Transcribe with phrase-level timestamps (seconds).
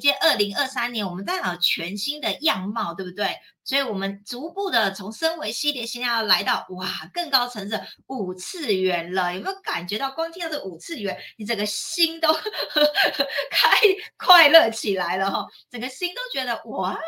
[0.00, 3.36] 接二零二三年，我们大脑全新的样貌，对不对？
[3.64, 9.34] 所以，我们逐步的从升维系列，现在要来到哇更高层次五次元了。
[9.34, 10.10] 有没有感觉到？
[10.10, 12.32] 光听到这五次元，你整个心都
[13.52, 13.78] 开
[14.16, 16.98] 快乐起来了哈，整个心都觉得哇，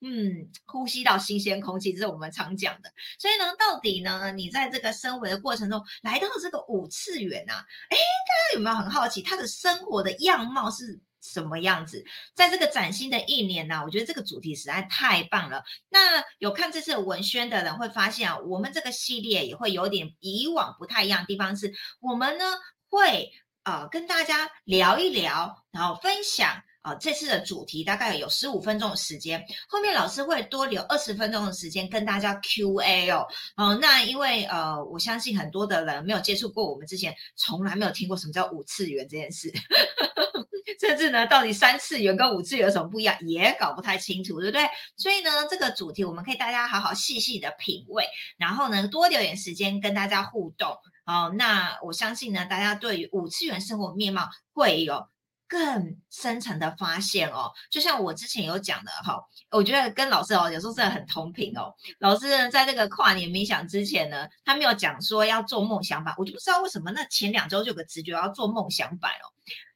[0.00, 2.90] 嗯，呼吸到新鲜空气，这是我们常讲的。
[3.20, 10.98] 所以呢，到底呢，你在这个升维的过程中，来到这个五次元啊，哎，大家有没有很好奇，他的生活的样貌是？
[11.22, 12.04] 什么样子？
[12.34, 15.62] 在这个崭新的一年呢，我觉得这个主题实在太棒了。
[15.88, 22.44] 那有看这次文宣的人会发现啊，我们这个系列也会有点以往不太一样的地方，是我们呢
[22.88, 23.30] 会
[23.62, 33.24] 呃跟大家聊一聊，然后分享啊这次的主题大概有十五分钟的时间，后面老师会多留二十分钟的时间跟大家 Q&A 哦。
[33.56, 39.52] 哦，那因为呃我相信很多的人没有接触过我们之前，从来没有听过什么叫五次元这件事。
[40.80, 44.68] 甚至呢，到底三次元跟五次元有什么不一样，也搞不太清楚，对不对？
[44.96, 48.04] 所以呢，这个主题我们可以大家好好细细的品味，
[48.36, 50.76] 然后呢，多留点时间跟大家互动。
[51.04, 55.11] 哦，那我相信呢，大家对于五次元生活面貌会有。
[55.52, 61.70] 更深层的发现哦，就像我之前有讲的哈，我觉得跟老师哦有时候真的很同频哦。
[61.98, 69.28] 老师呢在这个跨年冥想之前呢，他没有讲说要做梦想版，我就不知道为什么那前两周就有个直觉要做梦想版哦。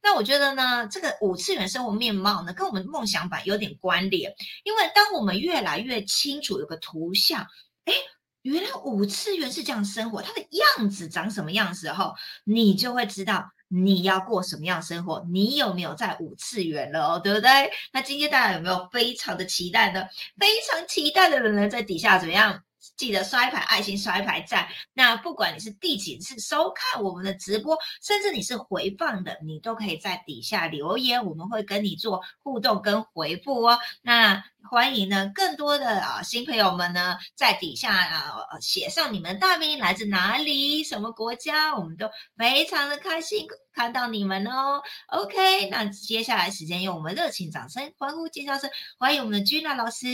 [0.02, 7.46] 那我觉得呢，这个五次元生活面貌呢，跟我们梦想版有点关联，因为当我们越来越清楚有个图像，
[7.84, 7.92] 哎，
[8.40, 13.50] 原来五次元是这样生活，它的样子长什么样时候，你就会知道。
[13.68, 15.24] 你要过什么样生活？
[15.30, 17.18] 你有没有在五次元了哦？
[17.18, 17.70] 对不对？
[17.92, 20.04] 那今天大家有没有非常的期待呢？
[20.38, 22.62] 非常期待的人呢，在底下怎么样？
[22.96, 24.68] 记得刷一排爱心，刷一排赞。
[24.92, 33.78] 那不管你是第几次收看我们的直播，甚至你是回放的，你都可以在底下留言，我们会跟你做互动跟回复哦。
[34.02, 44.82] 那欢迎呢，更多的啊新朋友们呢，在底下啊写上你们大名，来自哪里，什么国家，我们都非常的开心看到你们哦。
[45.08, 48.68] OK，那接下来时间用我们热情掌声、欢呼、尖叫声，
[48.98, 50.06] 欢迎我们的君娜老师。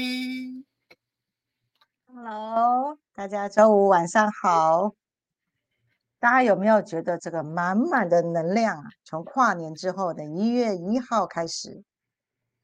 [2.14, 4.92] Hello，大家周五晚上好。
[6.20, 8.84] 大家有没有觉得这个满满的能量啊？
[9.02, 11.82] 从跨年之后的一月一号开始，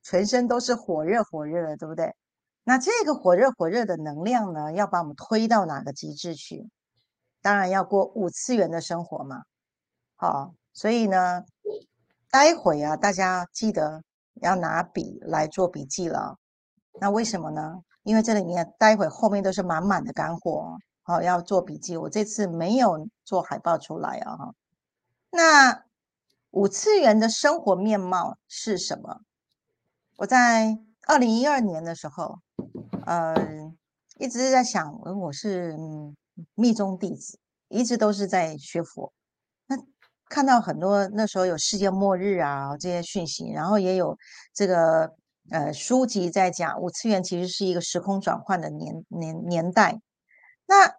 [0.03, 2.15] 全身都是火热火热的，对不对？
[2.65, 6.69] 那这个火热火热的能量呢，要把我们推到哪个极致去？
[7.41, 9.45] 当然要过五次元的生活嘛。
[10.17, 11.43] 好，所以呢，
[12.31, 14.03] 待会啊，大家记得
[14.43, 16.37] 要拿笔来做笔记了。
[17.01, 17.83] 那为什么呢？
[18.09, 21.95] 因为这里面待会后面都是满满的干货，好要做笔记。
[21.95, 24.55] 我这次没有做海报出来啊，哈。
[25.31, 25.85] 那
[26.53, 29.21] 五次元的生活面貌是什么？
[30.17, 32.39] 我在二零一二年的时候，
[33.05, 33.37] 呃，
[34.17, 35.77] 一直在想，我是
[36.55, 37.39] 密宗弟子，
[37.69, 39.13] 一直都是在学佛。
[39.67, 39.77] 那
[40.31, 44.17] 看到很多那时候有世界末日啊这些讯息，然后也有
[44.55, 45.15] 这个。
[45.51, 49.99] 呃，书籍在讲五次元其实是一个时空转换的年年年代，
[50.67, 50.95] 那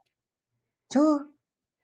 [0.90, 1.32] 就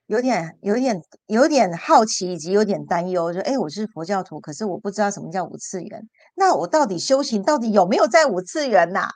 [0.06, 9.10] 有点有点有点好奇，以及有点担忧，说：哎，我是佛教徒，可是我不知道什么叫五次元，那我到底修行到底有没有在五次元呐？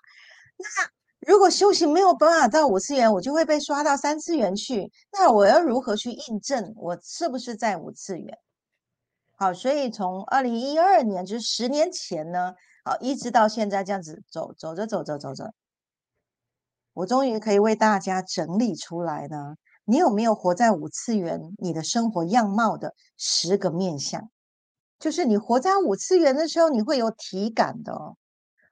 [0.56, 0.66] 那
[1.26, 8.38] 如果修行没有办法到五次元，我就会被刷到三次元去，那我要如何去印证我是不是在五次元？
[9.36, 12.54] 好，所以从二零一二年，就是十年前呢。
[12.84, 15.52] 好，一直到现在这样子走走着走着走着，
[16.94, 19.54] 我终于可以为大家整理出来呢。
[19.84, 21.40] 你有没有活在五次元？
[21.58, 24.30] 你的生活样貌的十个面相，
[24.98, 28.16] 就是你活在五次元的时候，你会有体感的哦，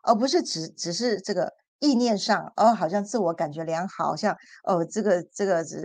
[0.02, 5.76] 而不是只只是这个意念上哦，好像自我感觉良好，像哦这个这个这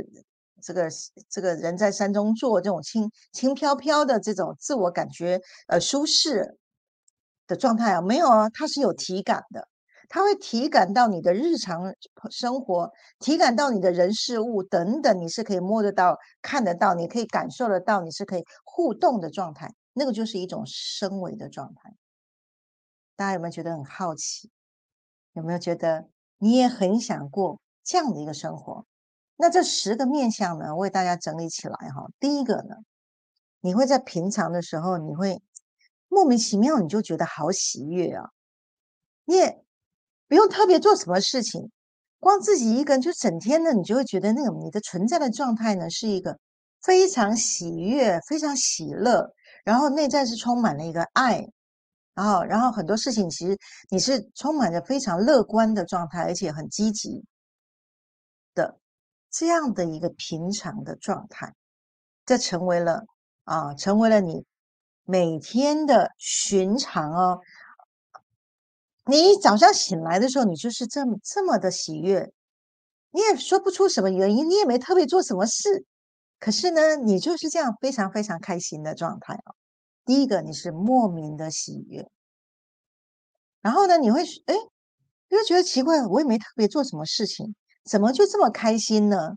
[0.62, 0.88] 这个
[1.29, 6.57] 这个人在山中坐，这种轻轻飘飘的这种自我感觉呃舒适。
[7.53, 9.67] 的状态啊，没有啊，它是有体感的，
[10.09, 11.94] 它会体感到你的日常
[12.31, 21.94] 生活，体感到你的人事物等等，你是可以摸得到、看得到，你可以感受得到，你是可以互动的状态，那个就是一种升维的状态。
[23.15, 24.49] 大家有没有觉得很好奇？
[25.33, 26.07] 有没有觉得
[26.39, 28.85] 你也很想过这样的一个生活？
[29.35, 32.07] 那这十个面相呢，为大家整理起来哈。
[32.19, 32.75] 第一个呢，
[33.61, 35.41] 你会在平常的时候，你会。
[36.13, 38.30] 莫名其妙，你就觉得好喜悦啊！
[39.25, 39.63] 你也
[40.27, 41.71] 不用特别做什么事情，
[42.19, 46.38] 光自己一个人就整天的，你就会觉得那种你的存在的状态呢，是一个
[46.81, 49.33] 非常喜悦、非常喜乐，
[49.63, 51.45] 然后内在是充满了一个爱，
[52.13, 53.57] 然后然后很多事情其实
[53.89, 57.24] 你是充满着非常乐观的状态，而且很积极
[58.54, 58.77] 的
[59.31, 61.51] 这样的一个平常的状态，
[62.25, 63.04] 这成为了
[63.45, 64.45] 啊，成为了你
[65.05, 67.39] 每天的寻常哦。
[69.05, 72.31] 你早上醒来的时候，你就是这么这么的喜悦，
[73.11, 75.85] 你也说不出什么原因，你也没特别做什么事，
[76.39, 79.55] 可是呢，你就是这样非常非常开心的状态哦。
[80.05, 82.09] 第一个，你是莫名的喜悦，
[83.61, 84.56] 然后呢，你会哎，
[85.29, 89.35] 你会觉得奇怪，我也没特别做什么事情，怎么就这么开心呢？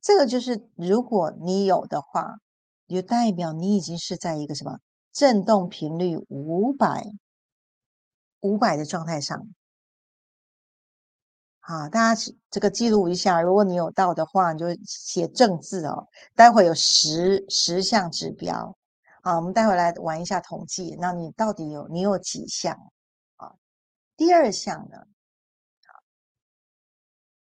[0.00, 2.34] 这个就是如果你有的话，
[2.88, 4.78] 就代表你已经是在一个什么
[5.18, 7.04] 振动频率五百。
[8.42, 9.48] 五百的状态上，
[11.58, 13.42] 好，大家这个记录一下。
[13.42, 16.06] 如果你有到的话，你就写正字哦。
[16.36, 18.78] 待会有十十项指标，
[19.24, 20.96] 好，我们待会来玩一下统计。
[21.00, 22.78] 那你到底有你有几项
[23.38, 23.52] 啊？
[24.16, 24.98] 第二项呢？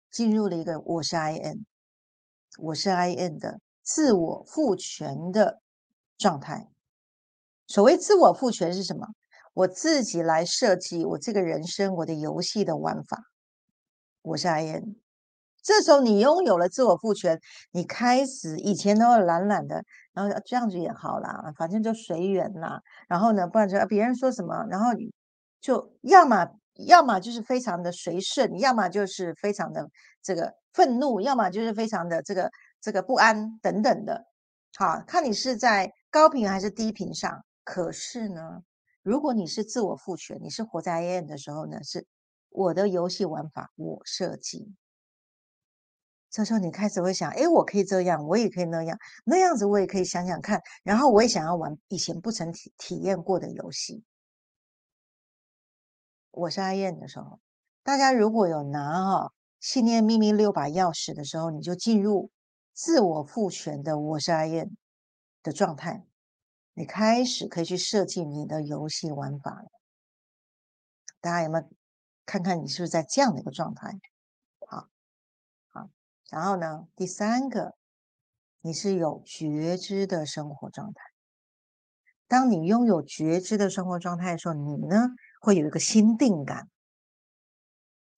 [0.10, 1.64] 进入了一个我是 I N，
[2.58, 5.62] 我是 I N 的自我赋权的
[6.18, 6.68] 状态。
[7.68, 9.06] 所谓自我赋权是什么？
[9.54, 13.22] 我自己来设计我这个人生，我的游戏的玩法。
[14.22, 14.96] 我是阿燕
[15.62, 17.38] 这时候你拥有了自我赋权，
[17.72, 19.84] 你开始以前都懒懒的，
[20.14, 22.82] 然后这样子也好啦，反正就随缘啦。
[23.10, 24.92] 然后呢，不然就别人说什么，然后
[25.60, 29.90] 就要么要么就是非常的随顺，要么就是非常的
[30.24, 32.50] 这个愤怒，要么就是非常的这个
[32.80, 34.24] 这个不安等等的。
[34.78, 38.64] 好看你是在高频还是低频上，可是呢？
[39.02, 42.08] 如果你是自我赋权，你是活在 I N 的时候呢，是
[42.48, 44.74] 我的游戏玩法，我设计。
[46.30, 54.02] 这时候你开始会想，哎，我可以这样，我也可以那样，那样子我也可以想想看，然后我也想要玩以前不曾体体验过的游戏。
[56.32, 57.42] 我是阿燕的时候，
[57.84, 62.32] 大家如果有拿哈信念秘密六把钥匙的时候，你就进入
[62.72, 64.72] 自我赋权的我是阿燕
[65.44, 66.06] 的状态。
[66.78, 69.68] 你开始可以去设计你的游戏玩法了，
[71.20, 71.68] 大家有没有
[72.24, 74.00] 看看你是不是在这样的一个状态？
[74.60, 74.88] 好，
[75.70, 75.90] 好，
[76.30, 77.74] 然后呢，第三个，
[78.62, 81.02] 你是有觉知的生活状态。
[82.28, 85.08] 当你拥有觉知的生活状态的时候，你呢
[85.42, 86.70] 会有一个心定感，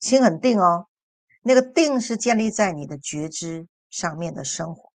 [0.02, 0.90] 心很定哦，
[1.44, 4.92] 那个定是建立在你的觉知上面的生活。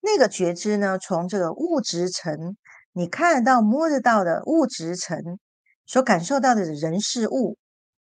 [0.00, 2.56] 那个觉知呢，从这个物质层，
[2.96, 5.40] 你看得到、摸得到的物质层
[5.84, 7.58] 所感受到的人事物，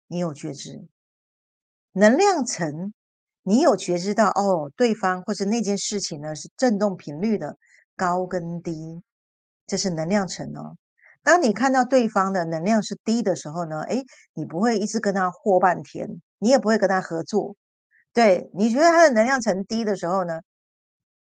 [0.09, 0.87] 你有觉知；
[1.93, 2.93] 能量层，
[3.43, 7.57] 你有觉知到哦，对方或者那件事情呢是振动频率的
[7.97, 9.03] 高跟低，
[9.67, 10.77] 这是能量层哦。
[11.23, 14.05] 当你看到对方的能量是低的时候呢，诶，
[14.35, 17.57] 你不会一直跟他和半天，你也不会跟他合作。
[18.13, 20.41] 对你觉得他的能量层低的时候呢？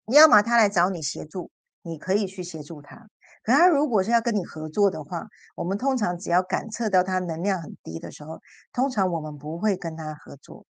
[0.06, 1.50] 你要么他来找你协助，
[1.82, 3.08] 你可以去协助他。
[3.48, 8.38] 可他如果是要跟你合作的话，我们通常只要感测到他能量很低的时候，
[8.74, 10.66] 通常我们不会跟他合作。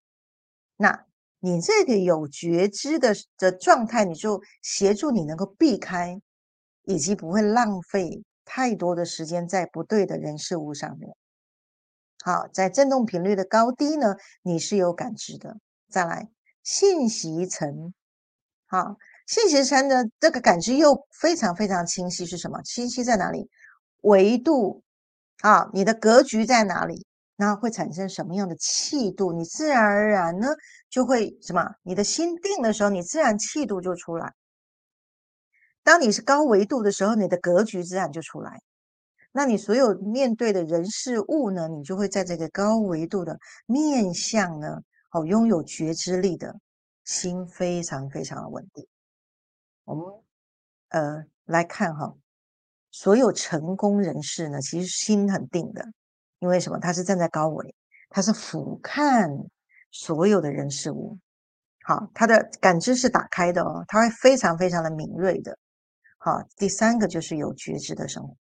[0.77, 1.05] 那
[1.41, 6.21] 你这个有觉知的的状态，你就协助你能够避开，
[6.83, 11.13] 以及不会浪费太多的时间在不对的人事物上面。
[12.23, 15.57] 好，在振动频率的高低呢，你是有感知的。
[15.89, 16.29] 再来，
[16.63, 17.93] 信息层，
[18.67, 18.95] 好。
[19.29, 22.59] 信息层的这个感知又非常非常清晰，是什么？
[22.63, 23.47] 清晰在哪里？
[24.01, 24.81] 维度
[25.41, 27.05] 啊，你的格局在哪里？
[27.37, 29.31] 然后会产生什么样的气度？
[29.31, 30.47] 你自然而然呢，
[30.89, 31.63] 就会什么？
[31.83, 34.33] 你的心定的时候，你自然气度就出来。
[35.83, 38.59] 当你是高维度的时候，你的格局自然就出来。
[39.31, 44.79] 那你所有面对的人事物呢，你就会在这个高维度的面相呢，
[45.11, 46.55] 哦，拥有觉知力的
[47.05, 48.87] 心非常非常的稳定。
[49.89, 50.05] 我们
[50.89, 52.15] 呃来看哈，
[52.91, 55.83] 所有成功人士呢，其实心很定的，
[56.37, 56.77] 因为什么？
[56.77, 57.73] 他是站在高位，
[58.07, 59.47] 他是俯瞰
[59.89, 61.17] 所有的人事物，
[61.81, 65.57] 好，他的感知是打开的哦，他会非常非常的敏锐的。
[66.19, 68.37] 好，第三个就是有觉知的生活。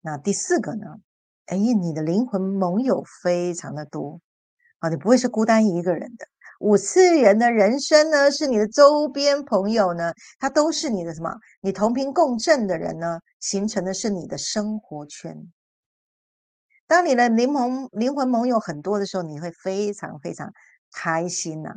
[0.00, 0.96] 那第四个呢？
[1.46, 4.20] 哎，你的灵魂盟友非常的多
[4.80, 6.26] 啊，你不会是孤单一个人的。
[6.60, 11.34] 五次元的人生呢，是你的周边朋友呢，他都是你的什么？
[11.62, 15.50] 你同频共振的人呢，形成的是你的生活圈。
[16.86, 20.52] 当你的灵魂灵魂盟友很多的时候，你会非常非常
[20.92, 21.70] 开心呐。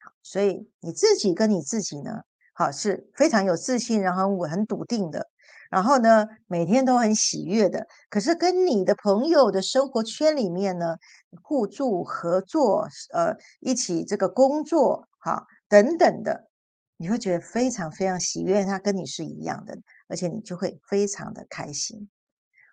[0.00, 2.22] 好，所以你自己跟你自己呢，
[2.54, 5.28] 好是非常有自信，然后我很笃定的。
[5.70, 7.86] 然后呢，每天都很喜悦的。
[8.10, 10.96] 可是跟你的朋友的生活圈里面呢，
[11.42, 16.48] 互助合作，呃，一起这个工作，哈，等等的，
[16.96, 22.10] 你会觉得非常非常喜悦，他跟你是一样的，而且你就会非常的开心。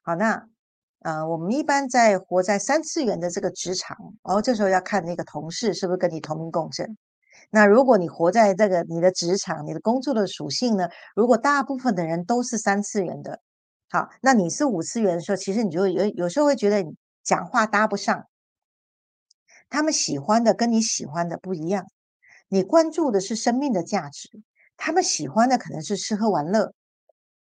[0.04, 0.48] 好，那
[1.01, 6.98] 呃，我们一般在活在三次元的这个职场，然后这时候要看那个同事是不是跟你同频共振。
[7.50, 10.89] 那如果你活在这个你的职场、你的工作的属性呢？
[11.15, 13.39] 如果大部分的人都是三次元的，
[13.89, 18.27] 好，那你是五次元的时候，其实你就有有时候会觉得你讲话搭不上，
[19.70, 21.86] 他们喜欢的跟你喜欢的不一样，
[22.50, 24.29] 你关注的是生命的价值，
[24.75, 26.74] 他们喜欢的可能是吃喝玩乐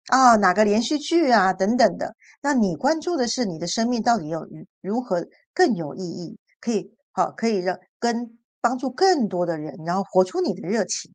[0.07, 4.45] 啊，哪个连续剧啊等等的，那你关注的是你的生命到底有
[4.81, 8.37] 如何更有意义，可以好可以让跟。
[8.63, 11.13] 帮助更多的人，然后活出你的热情，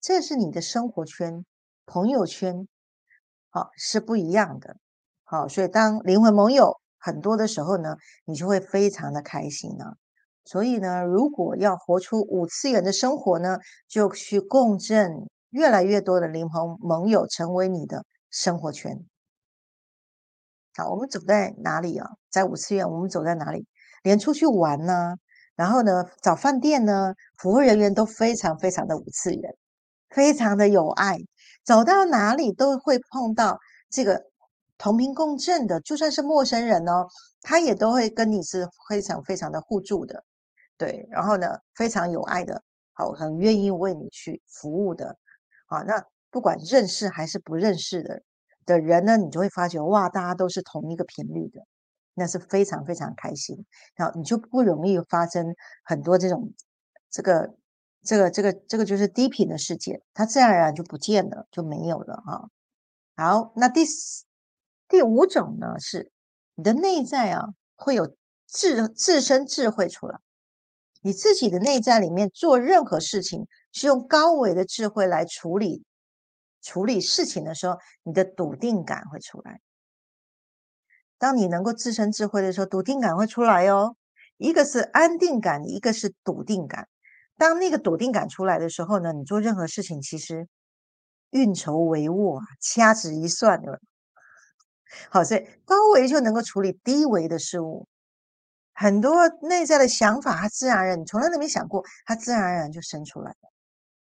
[0.00, 1.44] 这是你的生活圈、
[1.86, 2.68] 朋友圈，
[3.50, 4.76] 好是不一样的。
[5.24, 7.96] 好，所以当灵魂盟友很多的时候呢，
[8.26, 9.94] 你就会非常的开心呢。
[10.44, 13.58] 所以呢，如果要活出五次元的生活呢，
[13.88, 19.04] 就去共振越来越多的灵魂盟友，成为你的生活圈。
[20.76, 22.08] 好，我们走在哪里啊？
[22.30, 23.66] 在五次元，我们走在哪里？
[24.04, 25.16] 连出去玩呢？
[25.56, 29.56] 然后呢，找饭店呢，服务人员都非常非常的五次元，
[30.10, 31.18] 非常的有爱，
[31.64, 33.58] 走到哪里都会碰到
[33.90, 34.22] 这个
[34.78, 37.08] 同频共振的，就算是陌生人哦，
[37.40, 40.22] 他也都会跟你是非常非常的互助的，
[40.76, 45.16] 对，然后呢，非常有爱的，好，很愿意为你去服务的，
[45.66, 48.22] 啊，那不管认识还是不认识的
[48.66, 51.62] 的人呢，你就会发觉哇，大家都是同一个频率的。
[52.18, 55.54] 那是非常非常开心，然后你就不容易发生
[55.84, 56.54] 很多这种
[57.10, 57.54] 这个
[58.02, 62.48] 这个这个这个就是低频的事件，它自然而然就不见了，就没有了哈。
[63.16, 64.24] 好，那第四
[64.88, 66.10] 第五种呢，是
[66.54, 70.18] 你的内在啊会有自自身智慧出来，
[71.02, 75.84] 你自己的内在里面做任何事情是用高维的智慧来处理
[76.62, 79.60] 处理事情的时候，你的笃定感会出来。
[81.18, 83.96] 当你能够自身智慧的时候，笃定感会出来哦。
[84.38, 86.88] 一个是安定感，一个是笃定感。
[87.38, 90.46] 当那个笃定感出来的时候呢，你做任何事情其实
[91.30, 93.80] 运筹帷幄啊，掐指一算的。
[95.10, 97.86] 好，所以高维就能够处理低维的事物，
[98.74, 103.36] 很多内在的想法，它自然而然你从来都没想过，它自然而然就生出来了。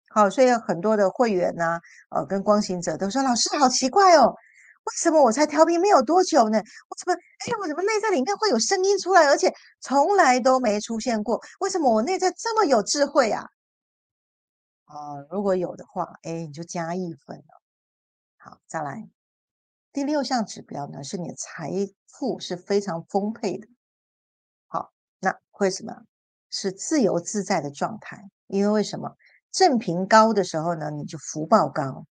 [0.10, 4.36] 好，所以很多的会员呢，呃，跟光行者都说：“老师，好奇怪哦。”
[4.84, 6.58] 为什么我才调频没有多久呢？
[6.90, 11.40] 我怎么哎，我怎么内在里面会有声音出来，而且从来都没出现过？
[11.60, 13.46] 为什么我内在这么有智慧啊？
[14.86, 17.62] 啊，如果有的话，哎，你就加一分了。
[18.38, 19.08] 好，再来
[19.94, 21.72] 第六项指标呢，是你的财
[22.08, 23.68] 富是非常丰沛的。
[24.68, 26.02] 好，那为什么
[26.50, 28.30] 是自由自在的状态？
[28.48, 29.16] 因为为什么
[29.52, 32.06] 正频高的时候呢，你就福报高。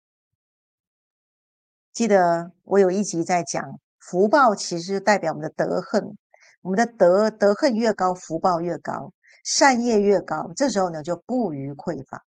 [1.97, 6.15] 记得我有一集在讲福报，其实代表我们的德恨，
[6.61, 12.23] 我们的德德恨越高，福报越高，善业越高，这时候呢就不予匮乏。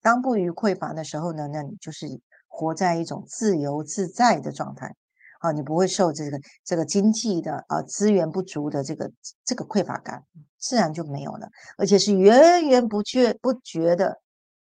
[0.00, 2.06] 当不予匮乏的时候呢，那你就是
[2.48, 4.94] 活在一种自由自在的状态
[5.40, 9.12] 啊，你不会受这个这个经济的啊资源不足的这个
[9.44, 10.24] 这个匮乏感，
[10.58, 14.18] 自然就没有了，而且是源源不绝不绝的。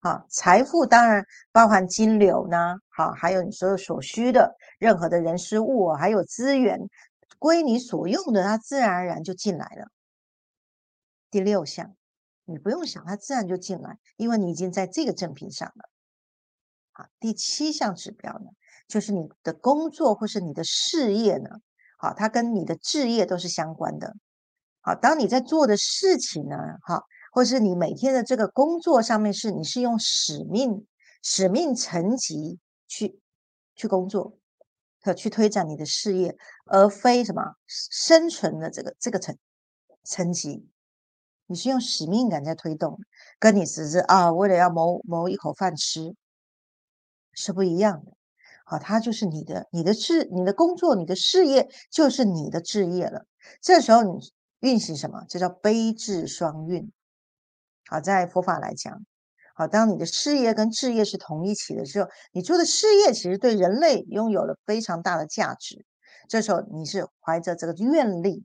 [0.07, 6.79] 啊，财富当然包含金流呢，好，还有你所有所需的任何的人事物，还有资源
[7.41, 9.89] 归你所用的，它自然而然就进来了。
[11.29, 11.97] 第六项，
[12.45, 15.89] 你不用想，它自然就进来，因为你已经在这个正品上了。
[16.93, 18.51] 好，第七项指标呢，
[18.87, 21.51] 就是你的工作或是你的事业呢，
[21.99, 24.15] 好，它跟你的置业都是相关的。
[24.83, 27.03] 好，当你在做的事情呢，好。
[27.37, 30.87] 或是你每天的这个工作上面是你是用使命
[31.23, 33.21] 使命层级去
[33.75, 34.38] 去工作，
[35.02, 39.37] 可去推展你的事业，而非什么生存的这个这个层
[40.02, 40.66] 层级，
[41.45, 42.99] 你是用使命感在推动，
[43.38, 46.16] 跟你只是啊为了要谋谋一口饭吃
[47.35, 48.12] 是不一样的。
[48.64, 53.26] 好，它就是你的你的事你的工作你的事业就是你的置业了。
[53.61, 55.26] 这时候你运行什么？
[55.28, 56.90] 这叫悲智双运。
[57.88, 59.05] 好，在佛法来讲，
[59.55, 65.85] 好，当你的事业跟置业是同一起的时候，你做的事业其实对人类拥有了非常大的价值。
[66.28, 68.45] 这时候你是怀着这个愿力，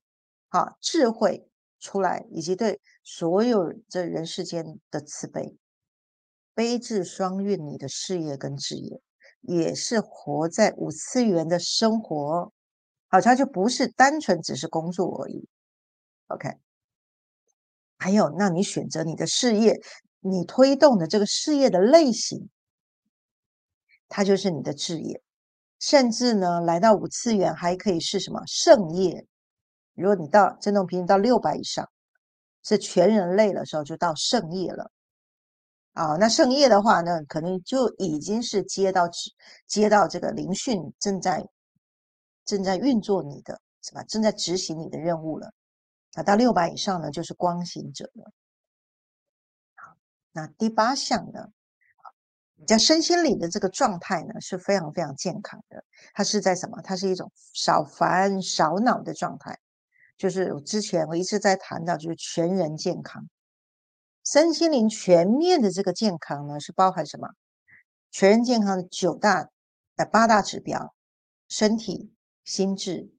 [0.50, 1.48] 好，智慧
[1.80, 5.58] 出来，以及对所有这人世间的慈悲，
[6.54, 9.02] 悲智双运，你的事业跟置业，
[9.42, 12.54] 也是活在五次元的生活，
[13.08, 15.48] 好，它就不是单纯只是工作而已。
[16.28, 16.50] OK，
[18.02, 19.80] 还有，那你选择你的事业，
[20.22, 22.50] 你推动的这个事业的类型，
[24.10, 25.22] 它就是你的事业。
[25.78, 29.28] 甚至呢，来到五次元还可以是什么圣业？
[29.94, 31.88] 如果你到振动频率到六百以上，
[32.64, 34.90] 是全人类的时候，就到圣业了。
[35.94, 39.08] 啊，那圣业的话呢，可能就已经是接到
[39.68, 41.48] 接到这个灵讯正在
[42.46, 44.04] 正在运作你的，是吧？
[44.06, 45.52] 正在执行你的任务了。
[46.16, 48.32] 那，到六百以上呢，就是光行者了。
[50.32, 51.50] 那第八项呢？
[52.68, 55.84] 在身心里的这个状态呢，是非常非常健康的。
[56.14, 56.80] 它是在什么？
[56.84, 59.60] 它是一种少烦少恼的状态。
[60.16, 63.28] 就是我之前我一直在谈到，就是全人健康，
[64.24, 67.30] 身心灵全面的这个健康呢，是包含什么？
[68.12, 69.50] 全人健康的九大
[69.96, 70.94] 呃八大指标：
[71.48, 72.14] 身体、
[72.44, 73.12] 心智、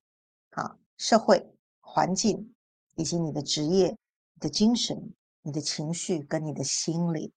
[0.50, 2.54] 啊社会环境，
[2.96, 3.88] 以及你的职业、
[4.34, 7.32] 你的精神、你的情绪跟你的心理。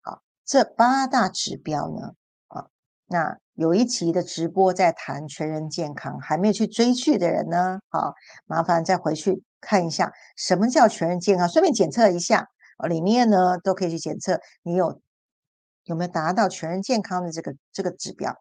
[0.00, 2.12] 好这八大指标呢？
[2.48, 2.66] 啊，
[3.06, 8.14] 那有一集的直播在谈全人健康，还没有去追剧的人呢，好，
[8.46, 12.48] 麻烦再回去看一下什么叫全人健康，顺便检测一下，
[12.88, 15.00] 里面呢都可以去检测你有
[15.84, 18.32] 有没有达到全人健康的这个这个指标。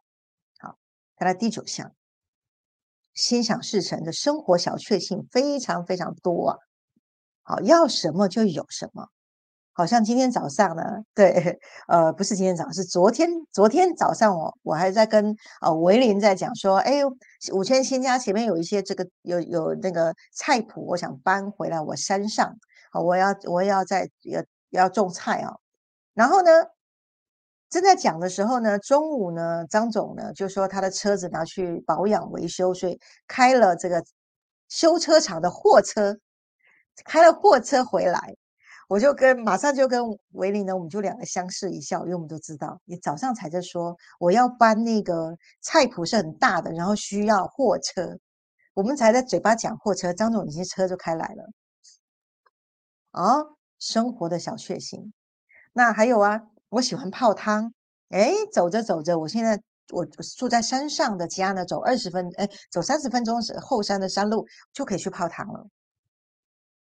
[0.60, 0.78] 好，
[1.18, 1.94] 再来第九项，
[3.14, 6.58] 心想事成的生活小确幸非常非常多啊，
[7.44, 9.08] 好，要什么就有什么。
[9.74, 10.84] 好像今天早上呢，
[11.16, 13.30] 对，呃，不是今天早上，是昨天。
[13.54, 17.02] 昨天早上我我还在跟呃维林在讲说，哎，
[17.54, 22.46] 五千新家前面有一些这个有有那个菜谱，我想搬回来我山上，
[22.92, 25.56] 啊，我要我要在要要种菜啊。
[26.14, 26.52] 然后呢，
[27.72, 34.04] 正在讲的时候呢，中午呢，张总呢就说他的车子拿去保养维修，所以开了这个
[34.68, 36.20] 修车厂的货车，
[37.06, 38.36] 开了货车回来。
[38.90, 40.04] 我就跟马上就跟
[40.34, 48.18] 维林呢，我们就两个相视一笑，因为我们都知道，你早上才在说我要搬那个菜谱是很大的，然后需要货车，
[48.74, 51.50] 我们才在嘴巴讲货车，张总已经车就开来了。
[53.14, 55.14] 哦，生活的小确幸。
[55.72, 57.74] 那还有啊，我喜欢泡汤，
[58.12, 65.68] 哎，走着走着，我现在我住在山上的家呢，走二十分，哎，走三十分钟是后山的山路就可以去泡汤了。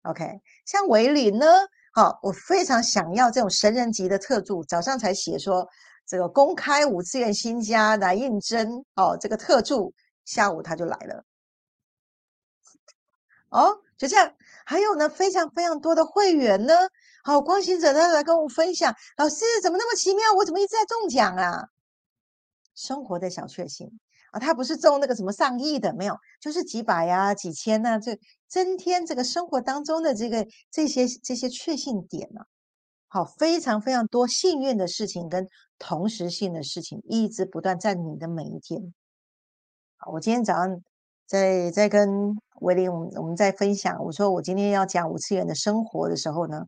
[0.03, 1.47] OK，像维林呢？
[1.93, 4.63] 好，我非常想要这种神人级的特助。
[4.65, 5.69] 早上才写说
[6.07, 9.93] 这个公开五次元新家来应征哦，这个特助
[10.25, 11.25] 下午他就来了。
[13.49, 14.33] 哦，就这样。
[14.65, 16.75] 还有呢，非常非常多的会员呢。
[17.23, 20.25] 好，光行者呢来跟我分享，老师怎么那么奇妙？
[20.39, 21.69] 我怎么一直在中奖啊？
[22.75, 24.01] 生活的小确幸。
[24.31, 28.17] 啊，他不是中那个什么上亿的，没有，就是几百呀、几千呐，这
[28.49, 32.41] 增添这个生活当中的这个这些这些确信点呢。
[33.09, 35.47] 好，非常非常多幸运的事情跟
[35.79, 38.95] 同时性的事情，一直不断在你的每一天。
[39.97, 40.81] 好，我今天早上
[41.31, 46.67] 在在跟威廉，我们我们在分享，我说我今天要讲五次元的生活的时候呢，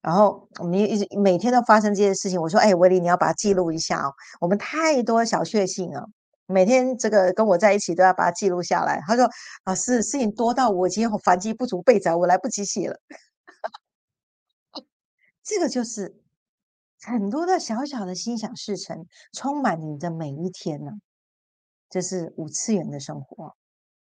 [0.00, 6.08] 然后我们一直每天都发生这些事情，我说，哎，威廉，你要把它记录一下哦，我们太多小确幸了。
[6.46, 9.02] 每天这个跟我在一起都要把它记录下来。
[9.04, 9.28] 他说
[9.66, 12.96] ：“老师，事情多到我今天反击不足备载，我来不及写了。”
[15.42, 16.14] 这个就是
[17.02, 20.92] 很多的小小的心想事成，充满你的每一天呢。
[21.90, 23.56] 这是五次元的生活。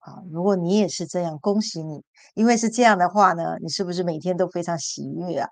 [0.06, 5.48] 好，如果你也是这样，恭喜你，因为是这样的话呢，你是不是每天都非常喜悦啊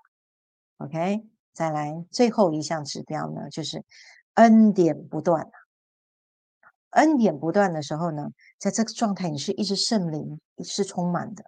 [0.77, 3.83] ？OK，再来最后一项指标呢，就是
[4.35, 5.51] 恩典不断。
[6.91, 11.43] 恩典不断的时候呢，在这个状态，你是一直圣灵是充满的，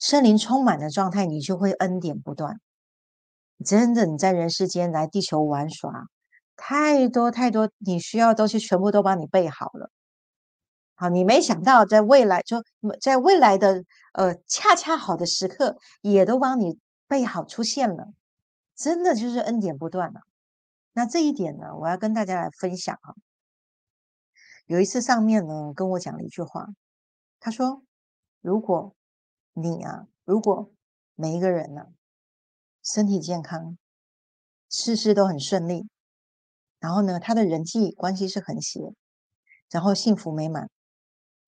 [0.00, 2.60] 圣灵充满的状态，你就会恩典不断。
[3.64, 6.08] 真的，你在人世间来地球玩耍，
[6.56, 9.92] 太多太多你需要的东西，全部都帮你备好了。
[11.00, 12.62] 好，你没想到在未来，就
[13.00, 13.82] 在未来的
[14.12, 18.12] 呃恰恰好的时刻，也都帮你备好出现了。
[18.76, 20.20] 真的就是恩典不断了。
[20.92, 23.14] 那这一点呢，我要跟大家来分享啊。
[24.66, 26.66] 有一次上面呢跟我讲了一句话，
[27.38, 27.82] 他说
[28.42, 28.94] ：“如果
[29.54, 30.70] 你啊，如果
[31.14, 31.86] 每一个人呢
[32.82, 33.78] 身体健康，
[34.68, 35.88] 事事都很顺利，
[36.78, 38.92] 然后呢他的人际关系是很谐，
[39.70, 40.68] 然后幸福美满，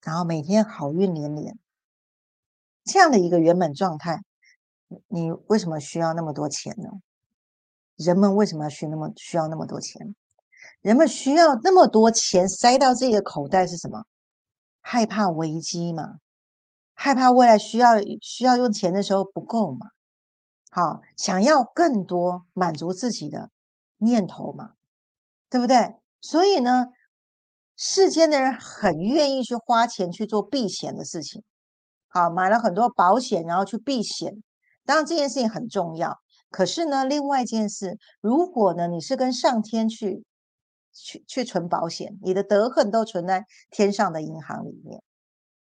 [0.02, 1.58] 然后每天好运连连，
[2.84, 4.22] 这样的一个圆满状态，
[5.08, 6.88] 你为什么需要那么多钱呢？
[7.96, 10.14] 人们为什么要需那么需要那么多钱？
[10.80, 14.04] 人们需要那么多钱塞到自己的口袋是什么？
[14.80, 16.18] 害怕危机嘛，
[16.94, 19.90] 害怕未来需要需要用钱的时候不够嘛。
[20.70, 23.50] 好，想要更多满足自己的
[23.98, 24.72] 念头嘛，
[25.48, 25.94] 对不对？
[26.20, 26.88] 所以呢，
[27.85, 31.42] 世间的人很愿意去花钱去做避险的事情。
[32.07, 34.40] 好，买了很多保险，然后去避险。
[34.85, 36.16] 当然这件事情很重要。
[36.49, 40.25] 可是呢，另外一件事，如果呢你是跟上天去
[40.92, 45.03] 去去存保险，你的德恨都存在天上的银行里面。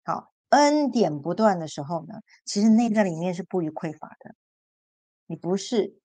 [0.03, 2.15] 好，恩典不断的时候呢，
[2.47, 4.35] 其实内在里面是不予匮乏的。
[5.27, 5.99] 你不是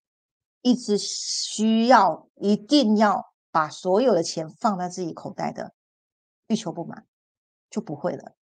[0.60, 5.72] 一直需要一定要把所有的钱放在自己口袋的，
[6.52, 7.06] 欲求不满
[7.70, 8.34] 就不会了，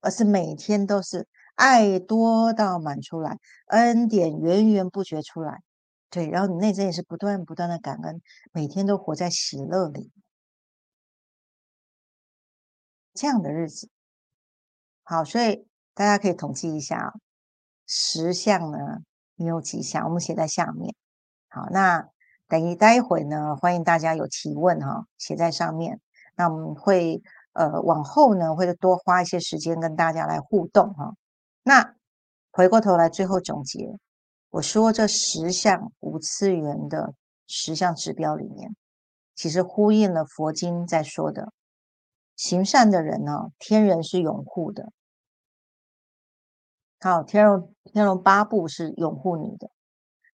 [0.00, 5.62] 而是每天都是爱多到满出来，恩典源源不绝出来。
[6.10, 8.20] 对，然后你内在也是不断不断的感恩，
[8.50, 10.10] 每天都活在喜乐里，
[13.14, 13.88] 这样的日子。
[15.04, 17.14] 好，所以大家可以统计一下
[17.86, 18.78] 十项呢，
[19.36, 20.04] 你有几项？
[20.04, 20.94] 我们写在下面。
[21.48, 22.08] 好，那
[22.48, 26.00] 等于待会呢，欢迎大家有提问哈，写在上面。
[26.34, 27.22] 那我们会
[27.52, 31.14] 呃往后呢，会多花一些时间跟大家来互动哈。
[31.62, 31.94] 那
[32.50, 33.98] 回过头来，最后总结。
[34.50, 37.14] 我说这十项五次元的
[37.46, 38.76] 十项指标里面，
[39.34, 41.52] 其实呼应了佛经在说的：
[42.36, 44.84] 行善的人呢，天人是拥护的；
[47.00, 49.70] 好，天龙天龙八部是拥护你的。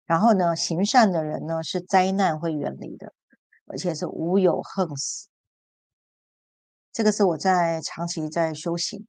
[0.04, 3.12] 然后呢，行善的人呢，是灾难会远离的，
[3.66, 5.28] 而且是无有横死。
[6.98, 9.06] 这个是我在长期在修行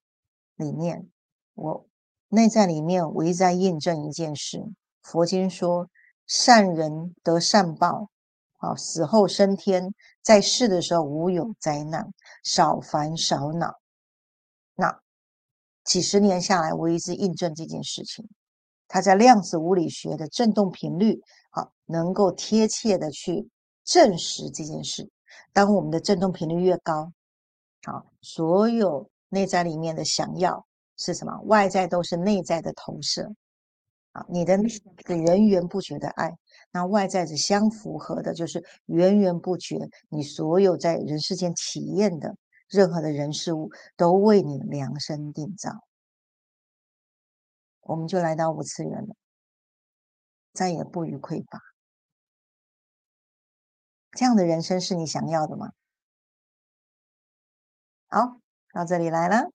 [0.58, 1.10] 里面，
[1.56, 1.88] 我
[2.28, 4.64] 内在里面我一直在验证一件事。
[5.02, 5.90] 佛经说，
[6.28, 8.12] 善人得善报，
[8.58, 13.80] 好死后升天，在世的时候无有灾难，少烦少恼。
[14.76, 15.02] 那
[15.84, 18.30] 几十年下来，我一直印证这件事情。
[18.88, 23.50] 它在量子物理学的振动频率，好能够贴切的去
[23.84, 25.10] 证实这件事。
[25.52, 27.12] 当我们的振动频率越高，
[27.90, 30.64] 好，所有内在里面的想要
[30.96, 31.42] 是什么？
[31.46, 33.28] 外在都是内在的投射。
[34.12, 34.60] 啊，你的
[35.04, 36.38] 个源源不绝的爱，
[36.72, 39.90] 那外在是相符合的，就是源源不绝。
[40.10, 42.36] 你所有在人世间体验的
[42.68, 45.72] 任何的人事物，都为你量身定造。
[47.82, 49.16] 我们就来到五次元了，
[50.54, 51.60] 再也不予匮乏。
[54.12, 55.72] 这样的人生是你想要的吗？
[58.10, 58.40] 好，
[58.74, 59.52] 到这里来了。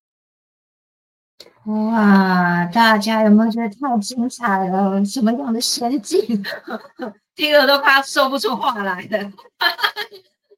[1.65, 5.05] 哇，大家有没有觉得太精彩了？
[5.05, 6.21] 什么样的仙境，
[7.35, 9.33] 听了都快说不出话来了。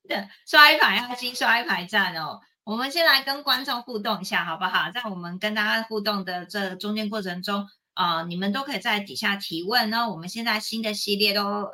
[0.46, 2.40] 刷一排爱心，刷一排赞哦。
[2.64, 4.90] 我们先来跟观众互动一下，好不好？
[4.92, 10.10] 在我们跟大家互动的这中间过程中，啊，你们都可以在底下提问哦。
[10.10, 11.72] 我们现在新的系列都呃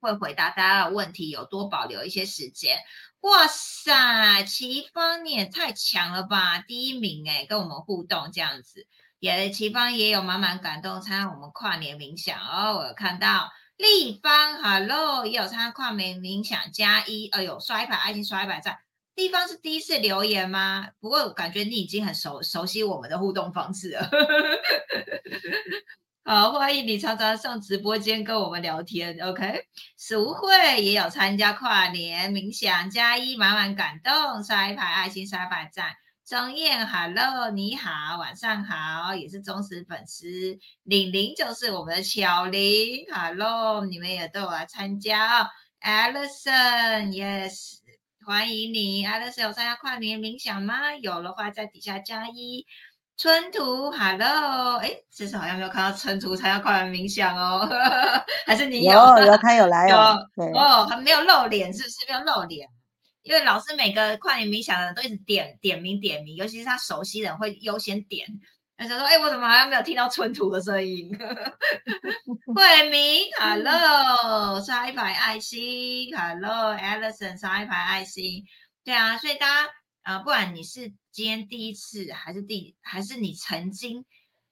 [0.00, 2.78] 会回答大家的问题，有多保留一些时间。
[3.22, 6.60] 哇塞，齐芳你也太强了吧！
[6.60, 8.86] 第一名哎，跟我们互动这样子，
[9.18, 12.78] 也齐芳也有满满感动参加我们跨年冥想哦。
[12.78, 18.78] 我有看到立方，Hello，也有参加跨年冥想加一，哎呦，刷一排爱心，刷一排赞。
[19.16, 20.86] 立方是第一次留言吗？
[21.00, 24.08] 不过感觉你已经很熟熟悉我们的互动方式了。
[26.24, 29.62] 好，欢迎你常常上直播间跟我们聊天，OK？
[29.96, 35.90] 俗慧也有参加跨年冥想加一，满满感动，刷一排爱心，刷一排赞。
[36.26, 40.28] 钟燕，Hello，你好，晚上好，也是忠实粉丝。
[40.82, 45.48] 玲玲就是我们的巧玲，Hello，你们也都有来参加哦。
[45.80, 47.78] Alison，Yes，
[48.26, 50.94] 欢迎你，Alison 有参加跨年冥想吗？
[50.96, 52.66] 有的话在底下加一。
[53.18, 57.68] 春图，Hello，哎，这次好像没有看到春图参加跨年冥想哦，
[58.46, 58.92] 还是你有？
[58.92, 60.16] 有，他有来哦。
[60.54, 62.68] 哦，还没有露脸，是不是没有露脸？
[63.22, 68.24] 因为老师每个跨年冥想的人都一直点点名点名，尤其是他熟悉人会优先点。
[68.76, 71.10] 他说：“哎，我怎么好像没有听到春图的声音？”
[72.54, 78.44] 慧明，Hello，刷一排爱心，Hello，Alison，刷一排爱心。
[78.84, 79.68] 对啊，所以大家。
[80.02, 84.04] 啊，不管你是今天第一次，还是第，还是你曾经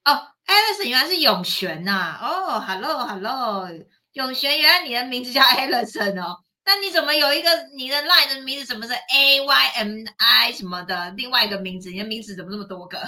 [0.03, 0.11] 哦
[0.45, 3.69] ，Alison 原来是永璇呐，哦，Hello，Hello，
[4.11, 11.89] 永璇，原来你的名字叫 Alison 哦，那你怎么有一个你的 line 的名字怎么是 A Y M I 什么的另外一个名字？
[11.89, 12.99] 你的名字怎么那么多个？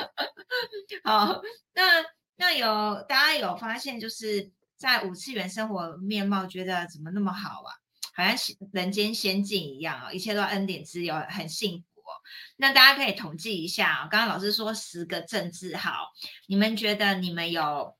[1.04, 1.42] 好，
[1.74, 2.02] 那
[2.36, 7.76] 那有大家有发现，就是在五次元生活面貌，觉得怎么那么好啊？
[8.14, 8.34] 好像
[8.72, 12.16] 人间仙境一样哦，一切都恩典之有，很幸福哦。
[12.56, 16.10] 那大家可以统计一下哦，刚刚老师说十个正字号，
[16.46, 17.96] 你们觉得你们有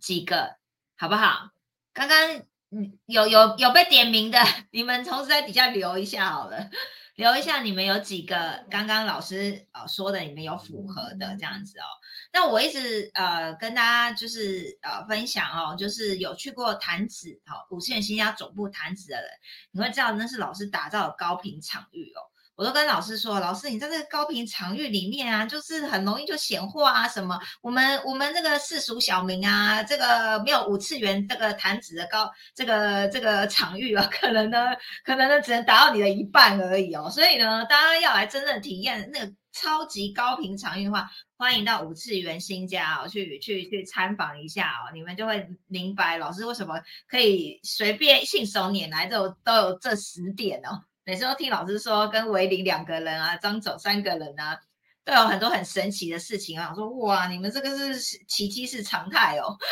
[0.00, 0.56] 几个，
[0.96, 1.50] 好不好？
[1.92, 2.36] 刚刚
[2.70, 4.38] 嗯有有有被点名的，
[4.70, 6.70] 你们同时在底下留一下好了。
[7.16, 11.84] 留一下，你们有几个刚刚老师呃说的，你们有符合的这样子哦。
[12.32, 19.30] 那我一直呃跟大家就是呃分享哦，就是有去过坛子哦，五线新家总部坛子的人，
[19.72, 22.31] 你会知道那是老师打造的高频场域哦。
[22.54, 27.38] 我都跟老师说，老师你在这个高频场域里面啊，就是很容易就显化啊什么。
[27.62, 34.66] 我们我们这个世俗小民啊，这个没有五次元这个弹指的高这个这个场域啊，可能呢
[35.04, 37.08] 可能呢只能达到你的一半而已哦。
[37.10, 50.84] 所以呢，大家要来真正体验那个超级高频场域的话，欢迎到五次元新家哦，去去去参访一下哦，你们就会明白老师为什么可以随便信手拈来都有都有这十点哦。
[51.04, 54.60] 每次都听老师说，跟维林两个人啊，张总三个人啊，
[55.04, 56.68] 都有很多很神奇的事情啊。
[56.70, 59.56] 我说哇，你们这个是奇迹是常态哦。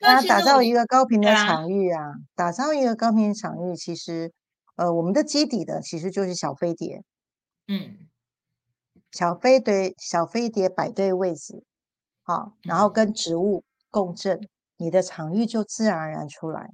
[0.00, 4.32] 那那打造一个高频的场域啊，打造一个高频场域，其实
[4.76, 7.02] 呃，我们的基底的其实就是小飞碟。
[7.66, 8.08] 嗯，
[9.10, 11.64] 小飞碟，小飞碟摆对位置，
[12.22, 14.38] 好，然后跟植物共振，
[14.76, 16.70] 你的场域就自然而然出来。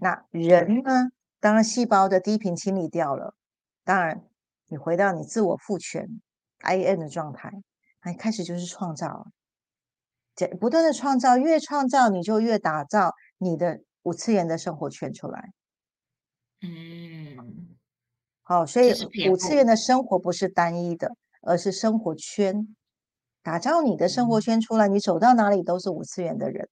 [0.00, 1.10] 那人呢？
[1.40, 3.34] 当然，细胞的低频清理掉了，
[3.82, 4.22] 当然
[4.68, 6.20] 你回到你自我赋权
[6.58, 7.50] I N 的状态，
[8.04, 9.26] 那开始就是创造，
[10.34, 15.50] 这不断的创造，越创造你就越打造你的五次元的生活圈出来。
[16.60, 17.68] 嗯，
[18.42, 18.92] 好，所以
[19.30, 22.76] 五次元的生活不是单一的，而是生活圈，
[23.42, 26.68] 打造你的生活圈出来，你走到哪里都是五次元的人。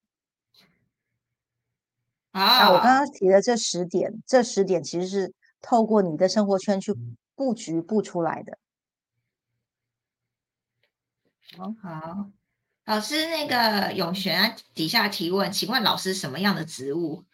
[2.39, 6.95] 啊，我刚刚提的这十点，这十点其实是透过你的生活圈去
[7.35, 8.57] 布局布出来的。
[11.83, 12.31] 好，
[12.85, 17.25] 老师那个永璇底下提问，请问老师什么样的植物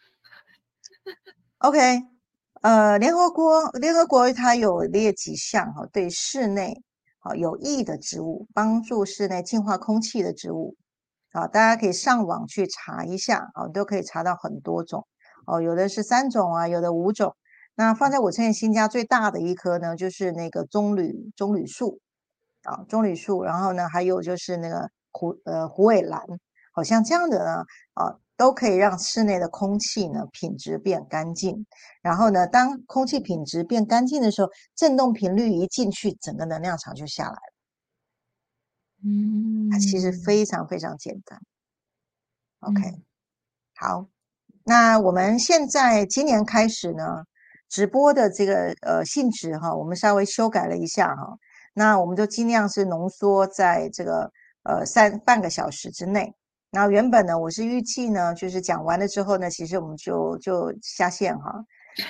[1.59, 1.79] ？OK，
[2.61, 6.81] 呃，联合国联合国它有列几项哈，对室内
[7.19, 10.75] 好有益的植物，帮助室内净化空气的植物。
[11.35, 15.05] 啊，大家可以上网去查一下啊，都可以查到很多种
[15.45, 17.35] 哦，有的是三种啊，有的五种。
[17.75, 21.99] 那放在我这边新家最大的一棵呢，就是那个棕榈棕榈树
[22.63, 23.43] 啊，棕榈树。
[23.43, 26.21] 然后呢，还有就是那个虎呃虎尾兰，
[26.71, 31.65] 好像这样的呢啊，都可以让室内的空气呢品质变干净。
[32.01, 37.54] 然后呢，当空气品质变干净的时候，振动频率一进去，整个能量场就下来了。
[39.05, 41.39] 嗯，它其实非常非常简单。
[42.61, 42.81] OK，
[43.75, 44.07] 好，
[44.63, 47.23] 那我们现在今年开始呢，
[47.69, 51.37] 直播的这个呃性质哈，我们稍微修改了一下哈。
[51.75, 54.31] 那我们就尽量是浓缩在这个
[54.63, 56.33] 呃三半个小时之内。
[56.71, 61.53] 那原本呢，我是预计呢，就是讲完了之后呢，其实我们就就下线哈。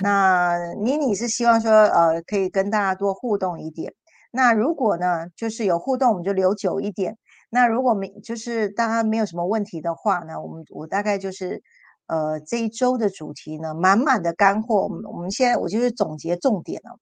[0.00, 3.92] 那妮妮是希望说呃可以跟大家多互动一点。
[4.36, 7.16] 那如果呢，就是有互动，我们就留久一点。
[7.48, 11.62] 那如果没，就是大家没有什么问题的话呢，我们我大概就是，
[12.06, 14.82] 呃，这一周的主题呢，满满的干货。
[14.82, 16.98] 我们我们现在我就是总结重点了，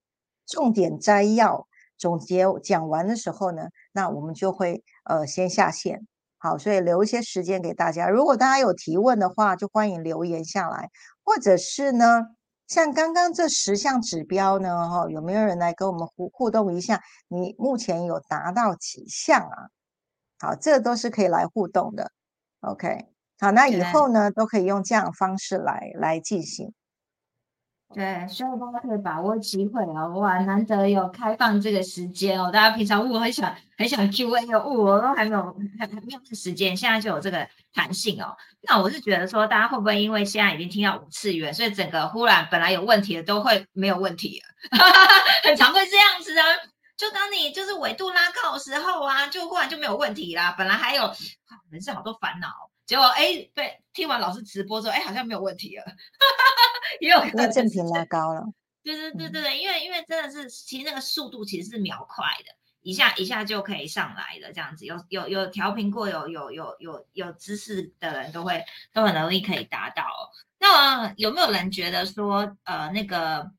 [0.46, 1.66] 重点摘要，
[1.98, 6.06] 总结讲完的时候呢，那我们就会呃先下线。
[6.38, 8.08] 好，所以留一些时间给大家。
[8.08, 10.88] 如果大家有提问的话，就欢迎留言下来，
[11.24, 12.28] 或者是呢。
[12.66, 17.00] 像刚刚这十项指标呢，哈，有没有人来跟我们互互动一下？
[17.28, 19.68] 你目前有达到几项啊？
[20.38, 22.10] 好，这都是可以来互动的。
[22.60, 23.06] OK，
[23.38, 26.72] 好，那以后呢，都可以用这样的方式来来进行。
[27.92, 30.08] 对，希望大家可以把握机会哦。
[30.18, 32.50] 哇，难得有开放这个时间哦。
[32.50, 38.34] 大家平常我很想很想 Q&A 哦，我都还没有还没有这时间，现在就有这个弹性哦。
[38.62, 44.78] 那我是觉得说，大家会不会因为现在已经听到五次元，所以整个忽然本来有问题的都会没有问题了？
[45.44, 46.44] 很常会这样子啊。
[46.96, 50.54] 就当你就是纬度拉高的时候啊，就忽然就没有问题啦。
[50.56, 51.12] 本来还有
[51.70, 52.48] 人生好多烦恼，
[52.86, 55.84] 结果哎，对，听完老师直播之后，哎，好像没有问题了。
[57.00, 58.44] 也有那正频拉高了，
[58.82, 70.04] 对对对对对，因为因为真的是，其实那个速度其实是秒快的，一下一下就可以上来的这样子，有有有调频过，有有有有有知识的人都会都很容易可以达到。
[70.60, 73.50] 那有没有人觉得说，呃，那个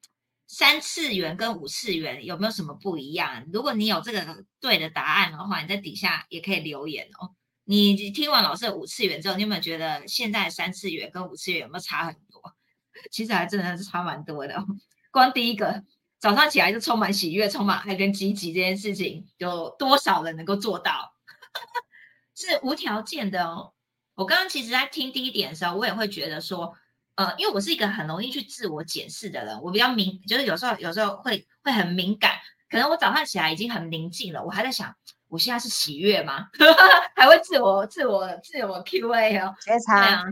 [0.48, 3.46] 三次元跟五次元有没有什么不一样？
[3.52, 7.36] 如果你有这个对的答案的话，你在底下也可以留言哦。
[7.66, 12.42] 你听完老师的五次元之后，你有没有觉得现在三次元跟五次元有没有差很多？
[13.12, 14.64] 其实还真的是差蛮多的。
[15.12, 15.84] 光第一个
[16.20, 21.14] 早上起来就充满喜悦、充满爱跟积极这件事情，有多少人能够做到？
[22.36, 23.74] 是无条件的哦。
[24.14, 26.74] 我刚刚其实在听第一点的时候，我也会觉得说，
[27.16, 32.38] 呃，因为我是一个很容易去自我检视的人，我比较敏，就是有时候有时候会会很敏感。
[32.70, 34.96] 可能我早上起来已经很宁静了，我还在想。
[35.28, 36.48] 我现在是喜悦吗？
[37.16, 40.24] 还会自我、自我、自我 Q A 哦，觉察，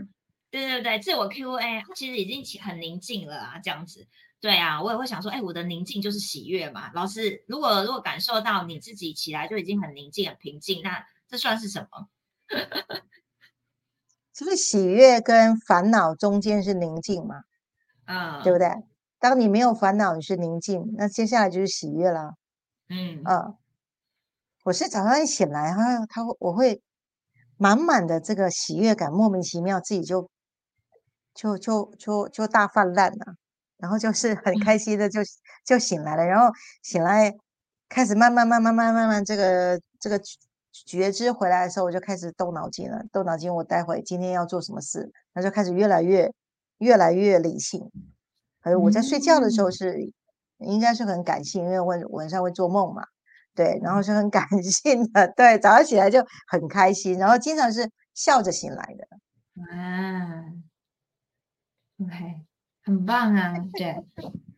[0.50, 4.06] 对对对，自我 Q A，其实已经很宁静了啊，这样子，
[4.40, 6.90] 对啊，我也会想说，哎，我的宁静就是喜悦嘛。
[6.94, 12.08] 老师，如果如果感受到你自己起来就已经很宁静、很平静，那这算是什么？
[14.36, 17.42] 是不是喜悦跟烦恼中间是宁静嘛？
[18.06, 18.68] 嗯，对不对？
[19.18, 22.34] 当你没有烦恼，你是宁静，那接下来就是喜悦啦。
[22.88, 23.56] 嗯嗯。
[24.64, 26.80] 我是早上一醒来，哈，他我会
[27.58, 30.30] 满满的这个喜悦感，莫名其妙自己就
[31.34, 33.34] 就就就就大泛滥了，
[33.76, 35.20] 然后就是很开心的就
[35.66, 36.50] 就醒来了，然后
[36.82, 37.30] 醒来
[37.90, 40.18] 开始慢慢慢慢慢慢慢这个这个
[40.72, 46.32] 觉知回来的时候，我就开始动脑筋了，动脑筋，我待会今天要做什么事，那就开始越来越
[46.78, 47.90] 越来越理性。
[48.60, 50.10] 还有我在睡觉的时候是
[50.56, 53.04] 应该是很感性，因为晚晚上会做梦嘛。
[53.54, 59.06] 对，然后是很感性的，对，早上起来就很开心，然后经常是笑着醒来的。
[59.56, 59.66] 哇
[62.00, 62.44] ，OK，
[62.82, 63.96] 很棒啊，对。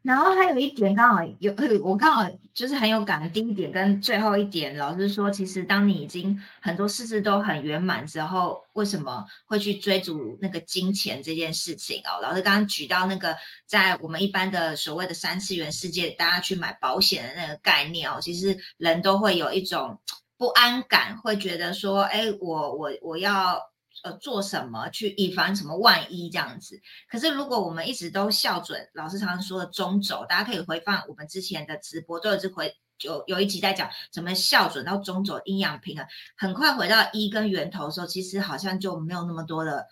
[0.07, 3.29] 然后还有一点，刚好有 我刚好就是很有感的。
[3.29, 12.23] 第一点跟最后一点，老师说，其实当你已经很多事事都很圆满之后，为什么会去追逐那个金钱这件事情哦？
[12.23, 19.99] 老师刚刚举到那个，在我们一般的所谓的三次元世界，大家去买保险的那个概念哦，其实人都会有一种
[20.39, 23.61] 不安感，会觉得说，哎，我我我要。
[24.07, 26.81] 呃，做什么去以防什么万一这样子？
[27.11, 39.85] 可是如果我们一直都校准老师常常说的中轴，大家可以回放我们之前的直播，都有是回有有一集在讲怎么校准到中轴阴阳平衡，很快回到一跟源头的时候，其实好像就没有那么多的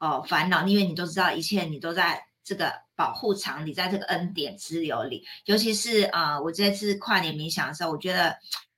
[0.00, 5.24] 哦烦恼，因为你都知道一切你都在这个保护场里，在这个恩典之流里。
[5.44, 8.36] 尤其是啊，我这次跨年冥想的时候，我觉得。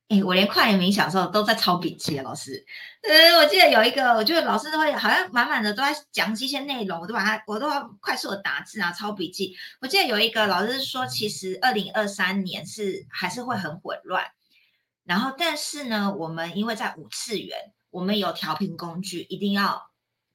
[0.09, 2.65] 哎，我连跨年冥想的时候都在抄笔记啊，老师。
[3.03, 9.57] 呃，我记得有一个，我觉得老师都会好像满满的都在讲这些内容，我都把它，我都要快速的打字啊，抄笔记。
[9.81, 14.25] 我记得有一个老师说，其实二零二三年是还是会很混乱。
[15.03, 19.91] 然后，但是呢，我们因为在五次元，我们有调频工具，一定要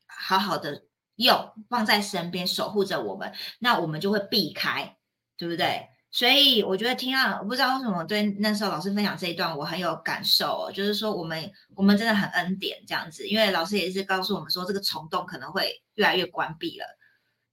[0.06, 0.84] 好好的
[1.16, 4.98] 用，放在身边守护着我们，那我们就会避开，
[5.38, 5.88] 对不对？
[6.14, 16.86] 所以我觉得听到，我不知道为什么对那时候老师分享这一段我很有感受，哦就是说我们我们真的很恩典这样子，因为老师也是告诉我们说这个虫洞可能会越来越关闭了，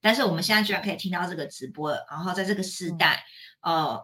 [0.00, 3.24] 但是我们现在居然可以听到这个直播了，然后在这个时代，
[3.60, 3.96] 呃，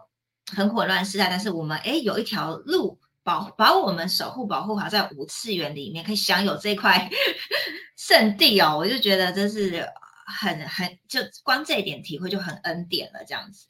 [0.55, 7.09] 很混乱时代，但是我们哎有一条路保把我们守护保护好在五次元里面，可以享有这块
[7.97, 9.85] 圣地哦，我就觉得真是
[10.25, 13.67] 很很就光这一点体会就很恩典了这样子。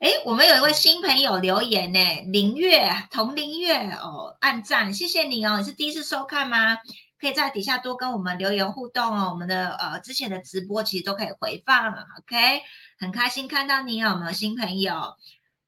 [0.00, 6.76] 哎，我们有一位新朋友留言呢，林月同林月哦，按赞，谢谢你哦，你是第一次收看吗？
[7.18, 12.60] 可以在底下多跟我们留言互动哦，我们的呃之前的直播其实都可以回放，OK，
[12.98, 15.14] 很开心看到你哦，我们的新朋友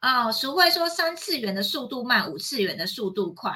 [0.02, 3.54] 哦，俗会说三次元的速度慢，五次元的速度快。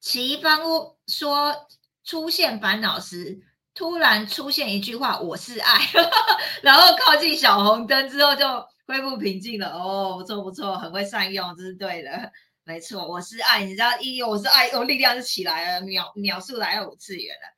[0.00, 1.68] 齐方屋说
[2.04, 3.40] 出现烦恼时，
[3.72, 5.88] 突然出现一句话，我是爱，
[6.60, 8.71] 然后靠近小红灯之后就。
[8.86, 12.30] 恢复平静了哦，不错不错，很会善用，这是对的，
[12.64, 13.06] 没错。
[13.08, 17.48] 我是爱，你知道，一我是爱，我力量就起来了，秒秒速来到五次元了。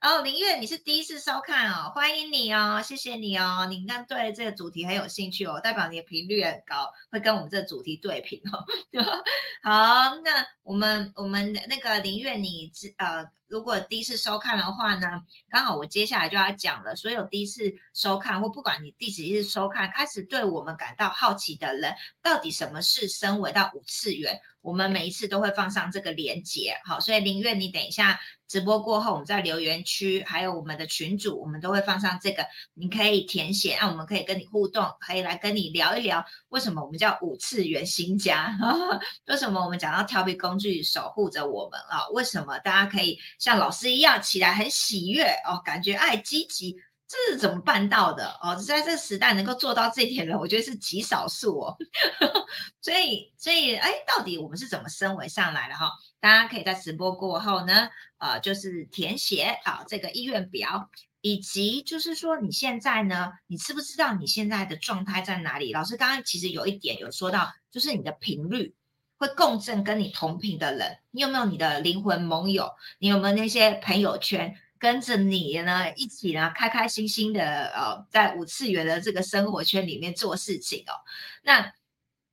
[0.00, 3.66] 哦，林月，你是第一次收看哦，欢迎你哦，谢谢你哦。
[3.68, 8.64] 你应该对这个主题很有兴趣哦，代表你的频率很高，会跟我们这个主题对频哦。
[9.64, 13.26] 好，那我们我们那个林月，你呃。
[13.48, 16.94] 如果第一次收看的话呢，刚好我接下来就要讲了。
[16.94, 17.62] 所有第一次
[17.94, 24.38] 收看或不管你第几次收看，开始对我们感到好奇的人，到底什么是升维到五次元？
[24.60, 38.54] 我们每一次都会放上这个连接，好，所以林月，你等一下直播过后，我们在留言区还有我们的群主，我们都会放上这个，你可以填写，让我们可以跟你互动，可以来跟你聊一聊，为什么我们叫五次元新家？
[39.28, 42.08] 为什么我们讲到调皮公具守护着我们啊？
[42.10, 46.76] 为什么大家可以像老师一样起来很喜悦哦，感觉爱积极？
[47.08, 48.54] 这是怎么办到的哦？
[48.56, 51.76] 在这时代能够做到这一点的，我觉得是极少数哦。
[52.82, 55.90] 所以，所以，哎，到底我们是怎么升维上来的哈？
[56.20, 57.88] 大家可以在直播过后呢，
[58.18, 60.90] 呃，就是填写啊这个意愿表，
[61.22, 65.72] 以及就是说你现在呢，你知不知道你现在的状态在哪里？
[65.72, 68.74] 老师刚刚其实有一点有说到，就是你的频率
[69.18, 72.70] 会共振跟你同频的人，你有没有你的灵魂盟友？
[73.00, 74.56] 你有没有那些朋友圈？
[74.80, 80.94] 跟着你呢，一起呢，开开心心的，呃，在五次元的这个生活圈里面做事情哦。
[81.42, 81.72] 那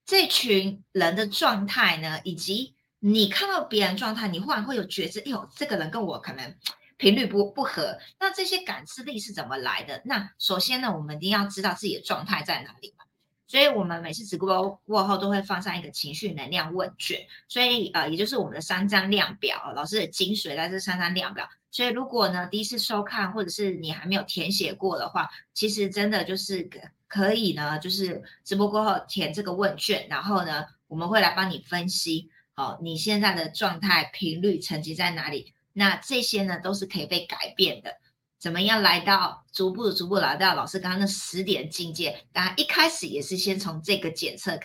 [0.06, 6.56] 这群人的状态呢，以及你看到别人状态，你忽然会有觉知，哎呦，这个人跟我可能
[6.98, 7.98] 频率不不合。
[8.20, 10.04] 那这些感知力是怎么来的？
[10.06, 13.05] 那首先呢，我们一定要知道自己的状态在哪里嘛。
[13.48, 21.48] 所以我们每次直播过后都会放上一个情绪能量问卷，所以呃，也就是我们的三张量表，老师的精髓在这三张量表。
[21.70, 35.54] 所以，如果呢第一次收看，或者是你还没有填写过的话，其实真的就是可可以呢，就是直播过后填这个问卷，然后呢，我们会来帮你分析，好，你现在的状态频率层级在哪里？
[35.74, 37.98] 那这些呢都是可以被改变的。
[38.46, 42.28] 怎么样来到逐步逐步来到老师刚刚那十点境界？
[42.32, 44.60] 当然一开始也是先从这个检测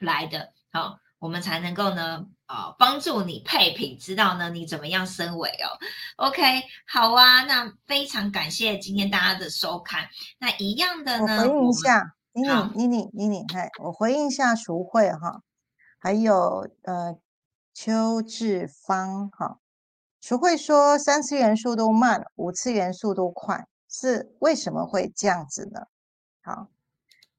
[0.00, 2.26] 来的，好，我们才能够呢。
[2.44, 5.66] 啊，帮助你配品，知道呢你怎么样升维哦。
[6.16, 6.42] OK，
[6.86, 10.06] 好啊，那非常感谢今天大家的收看。
[10.38, 15.40] 那一样的呢，我回应一下，妮妮妮妮妮妮，嗨，我回应一下淑慧哈，
[15.98, 17.16] 还有呃
[17.72, 19.58] 邱志芳哈，
[20.26, 25.82] 淑慧说三次元素都慢，五次元素都快，是为什么会这样子呢？
[26.42, 26.66] 好，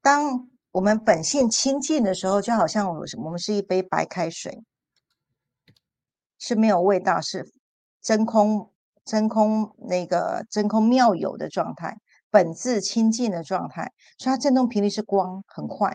[0.00, 4.64] 当我们本性清净的时候，就好像我我们是一杯白开水。
[6.38, 7.52] 是没有味道，是
[8.00, 8.72] 真空、
[9.04, 11.98] 真空那个真空妙有的状态，
[12.30, 15.94] 本质清净的状态，所以它振动频率是光，很快。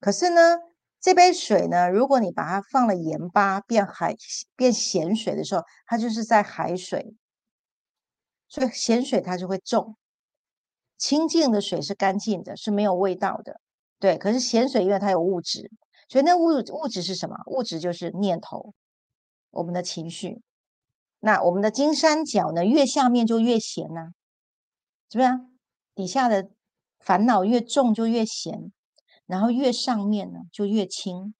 [0.00, 0.56] 可是呢，
[1.00, 4.16] 这杯水呢，如果你把它放了盐巴，变海
[4.56, 7.14] 变咸水的时候，它就是在海水，
[8.48, 9.96] 所以咸水它就会重。
[10.96, 13.60] 清净的水是干净的，是没有味道的，
[14.00, 14.18] 对。
[14.18, 15.70] 可是咸水因为它有物质，
[16.08, 17.36] 所以那物物质是什么？
[17.46, 18.74] 物质就是念头。
[19.50, 20.42] 我们的情绪，
[21.20, 22.64] 那我们的金三角呢？
[22.64, 24.10] 越下面就越咸呐，
[25.10, 25.30] 是不是？
[25.94, 26.50] 底下的
[26.98, 28.72] 烦恼越重就越咸，
[29.28, 31.32] 然后越上面呢就越轻，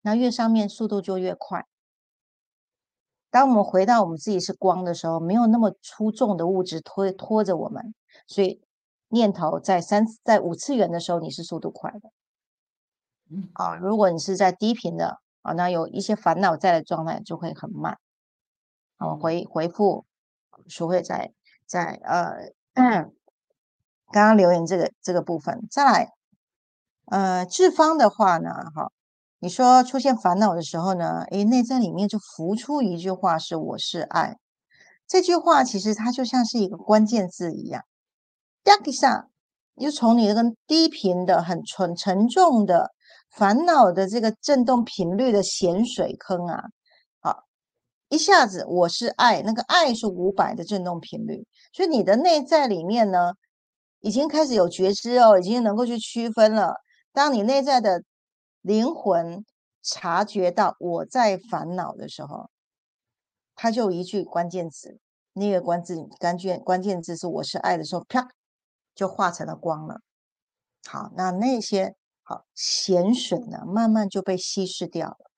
[0.00, 1.66] 那越上面速度就越快。
[3.28, 7.94] 当我们回到我们自己是光的时候，没有那么粗重的物质拖拖着我们，
[8.26, 8.62] 所以
[9.08, 12.10] 念头在三在五次元的时候，你是速度快的。
[13.52, 15.20] 啊，如果你是在低频的。
[15.42, 17.96] 啊，那有一些烦恼在的状态就会很慢。
[18.98, 20.04] 好，回回复，
[20.66, 21.32] 说会在
[21.64, 22.50] 在呃，
[24.10, 26.12] 刚刚留言这个这个部分，再来，
[27.10, 28.90] 呃，智方的话呢，哈，
[29.38, 34.36] 你说出现烦恼的时候呢，诶，内在里面就浮出一句话是“我是爱”，
[35.08, 37.82] 这句话其实它就像是一个关键字一样，
[38.64, 39.28] 啪一下，
[39.80, 42.90] 就从你那个低频的、很沉沉重的。
[43.30, 46.64] 烦恼的这个振动频率的咸水坑啊，
[47.20, 47.44] 好，
[48.08, 53.34] 一下子我是爱，那个爱是五百的振动频率，所以你的内在里面呢，
[54.00, 56.74] 已经开始有觉知哦，已经能够去区分了。
[57.18, 58.04] 当你内在的
[58.60, 59.44] 灵魂
[59.82, 62.48] 察觉到我在烦恼的时候，
[63.56, 65.00] 它就一句关键词，
[65.32, 68.28] 那个关字关键关键字是我是爱的时候，啪，
[68.94, 70.00] 就化成了光了。
[70.86, 71.96] 好，那那些。
[72.22, 75.30] 好，咸水呢，慢慢就被稀释掉了，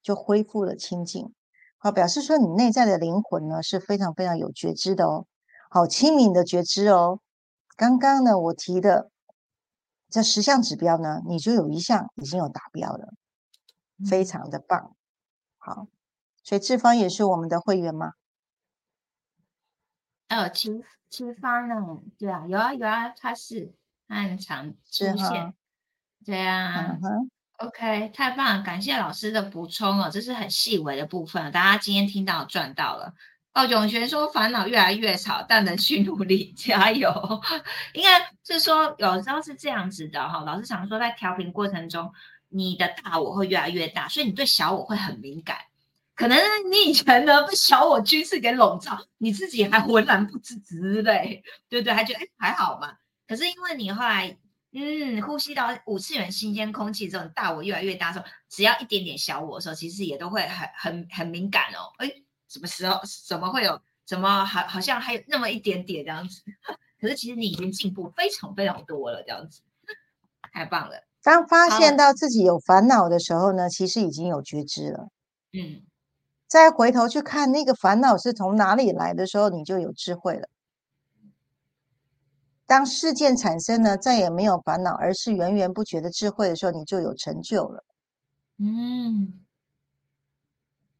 [0.00, 1.34] 就恢复了清净。
[1.78, 5.26] 好，表示说你内在的灵魂呢是非常非常有觉知的哦，
[5.70, 7.18] 好清明的觉知哦。
[7.74, 9.10] 刚刚呢我提的
[10.08, 13.12] 这十项指标呢，你就有一项已经有达标了，
[14.08, 14.96] 非常的棒。
[15.58, 15.88] 好，
[16.42, 18.12] 所以志方也是我们的会员吗？
[20.28, 21.74] 呃，青青方呢？
[22.18, 23.74] 对啊，有啊有啊，他是
[24.06, 25.54] 暗藏出现。
[26.24, 26.98] 对啊
[27.58, 33.14] ，OK，太棒了，感谢老师的补充哦，这是很细微的部分，大家今天听到赚到了。
[33.58, 37.10] 哦，永泉说烦恼越来越少，但能去努力， 加油。
[37.92, 42.12] 应该是说有时候是这样子的哈，老师常说在调频过程中，
[42.50, 45.56] 你的大我会越来越大，所以你对小我会很敏感。
[46.14, 46.38] 可能
[46.70, 51.92] 你以前呢被小我军事给笼罩，你自己还浑然不知之类，对不对？
[51.92, 52.94] 还觉得哎还好嘛。
[53.26, 54.36] 可是因为你后来。
[54.70, 61.88] 嗯，呼吸到五次元新鲜空气，这种大我越来越大的时候，只要一点点小我的时候，其实也都会很很很敏感哦。
[61.96, 62.12] 哎，
[62.48, 63.80] 什么时候怎么会有？
[64.06, 66.40] 怎么好好像还有那么一点点这样子？
[66.98, 69.60] 可是其实你已经进步非常非常多了，这样子
[70.50, 70.96] 太棒了。
[71.22, 75.08] 当发现到自己有烦恼的时候呢，其实已经有觉知了。
[75.52, 75.82] 嗯，
[76.46, 80.48] 再回头去看那个烦恼是从哪里来的时候，你就有智慧了。
[82.64, 87.84] 当事件产生呢，再也没有烦恼，而是源源不绝的智慧的时候，你就有成就了。
[88.58, 89.34] 嗯，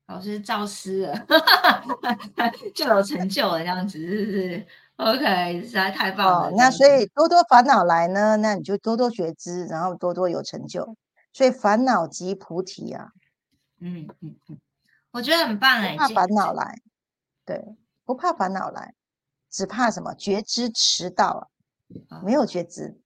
[0.09, 1.27] 老师造诗了，
[2.75, 6.51] 就有成就了，这样子是不是？OK，实在太棒了。
[6.57, 10.97] 那所以多多烦恼来呢，那你就多多觉知，然后多多有成就。
[11.35, 13.13] 所以烦恼即菩提啊。
[13.81, 14.59] 嗯嗯嗯，
[15.11, 16.81] 我觉得很棒哎，不怕烦恼来，
[17.45, 18.95] 对，不怕烦恼来，
[19.51, 20.15] 只怕什么？
[20.15, 21.51] 觉知迟到
[22.09, 22.99] 啊，没有觉知。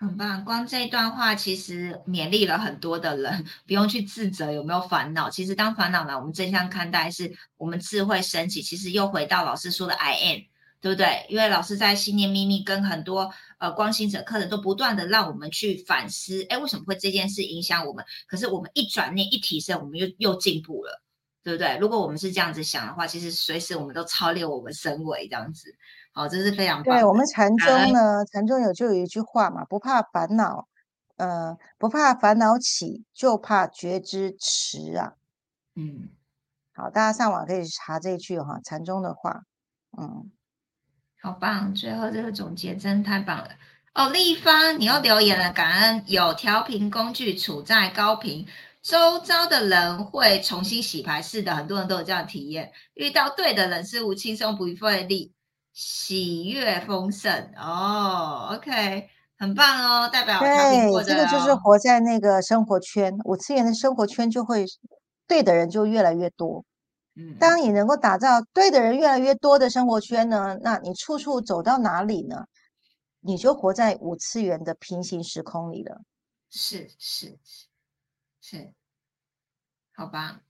[0.00, 5.28] 很棒，光这一段话其实勉励了很多的人， 不用去自责有没有烦恼。
[5.28, 8.62] 其实当烦恼来，我们正向看待，是我们智慧升起。
[8.62, 10.38] 其实又回到老师说的 I am，
[10.80, 11.26] 对不对？
[11.28, 18.04] 因为老师在信念秘密跟很多呃光行者课程都不断的让我们去反思，哎，为什么会这件事影响我们？
[18.28, 21.02] 可是我们一转念一提升，我们又又进步了，
[21.42, 21.76] 对不对？
[21.80, 25.74] 如果我们是这样子想的话，其实随时我们都超越我们身为这样子。
[26.18, 30.66] 哦，这是非常对我们禅宗呢，禅宗有就有一句话嘛，不怕烦恼，
[31.16, 35.12] 呃，不怕烦恼起，就怕觉知迟啊。
[35.76, 36.08] 嗯，
[36.74, 39.42] 好，大家上网可以查这句哈，禅宗的话。
[39.96, 40.28] 嗯，
[41.22, 43.50] 好棒，最后这个总结真的太棒了。
[43.94, 48.44] 哦，立方，你又留言了，感恩有调频工具处在高频，
[48.82, 51.22] 周遭的人会重新洗牌。
[51.22, 55.32] 是的，很多人都有这样体验，遇到对的人事物，轻松不费力。
[55.78, 59.08] 喜悦丰盛哦，OK，
[59.38, 64.66] 很棒哦，代表对，这个就是活在那个生活圈，五次元的生活圈就会
[65.28, 66.64] 对的人就越来越多。
[67.14, 72.46] 嗯，当你能够打造对的人越来越多的生活圈呢，那你处处走到哪里呢？
[73.20, 76.00] 你就活在五次元的平行时空里了。
[76.50, 77.66] 是是是
[78.40, 78.72] 是，
[79.94, 80.40] 好吧。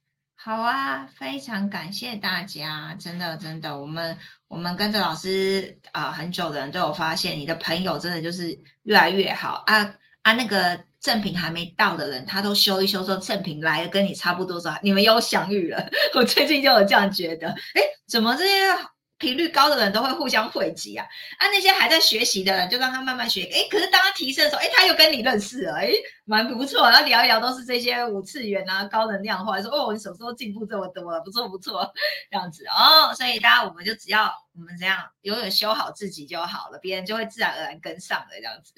[0.41, 4.16] 好啊，非常感谢大家，真的真的，我们
[4.47, 10.32] 我们跟着老师啊很久的人都有发现，你的朋友真的就是越来越好啊啊！
[10.32, 15.84] 那个赠品还没到的人，他都修一修，说赠品来了，跟你差不多，说你们又相遇了。
[16.14, 18.89] 我最近就有这样觉得，哎，怎么这些？
[19.19, 21.05] 频率高的人都会互相汇集啊，
[21.39, 25.91] 啊，那些还在学习的人就让他慢慢学，哎，可是当他提升的时候，哎，他又跟你认识了，哎，
[26.25, 31.21] 蛮不错，然后聊一聊都是这些五次元啊、高能量话，说哦，你什么时候进步这么多了？
[31.21, 31.93] 不错不错，
[32.31, 38.73] 这样子哦，所以大家我们就只要我们这样永远修好自己就好了，别人就会自然而然跟上了，这样子。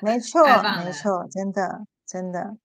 [0.00, 0.46] 没错，
[0.82, 2.56] 没错，真的真的，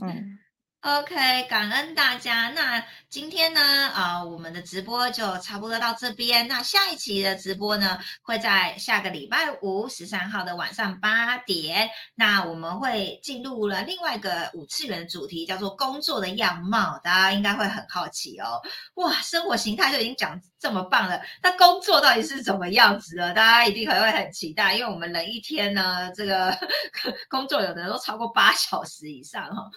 [0.00, 0.38] 嗯。
[0.82, 2.48] OK，感恩大家。
[2.56, 3.60] 那今天呢，
[3.94, 6.48] 啊，我们的直播就差不多到这边。
[6.48, 11.88] 那下一期的直播呢，会在下个礼拜五十三号的晚上八点。
[12.16, 16.98] 那我们会进入了另外一个五次元主题，叫做工作的样貌。
[17.04, 18.60] 大家应该会很好奇哦。
[18.94, 23.32] 哇，生活形态就已经讲这么棒了，那工作到底是怎么样子的？
[23.34, 26.58] 大家一定会会很期待，因为我们人一天呢，这个
[27.30, 29.62] 工作有的都超过八小时以上哈。
[29.62, 29.70] 哦，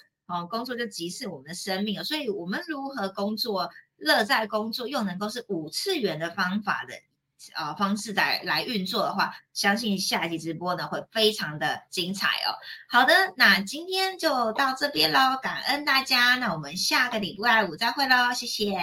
[0.49, 6.95] 工作就即是我们的生命了，所以我们如何工作，乐在工作，又能够是五次元的方法的
[7.53, 12.57] 啊方式来来运作的话，相信下一期直播呢会非常的精彩哦。
[12.89, 18.75] 好的，那今天就到这边喽，感恩大家，那我们下个礼拜五再会喽，谢谢，